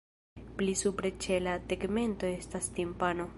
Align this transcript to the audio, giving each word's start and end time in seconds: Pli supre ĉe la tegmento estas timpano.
Pli 0.61 0.73
supre 0.79 1.11
ĉe 1.25 1.37
la 1.49 1.53
tegmento 1.73 2.31
estas 2.39 2.73
timpano. 2.81 3.29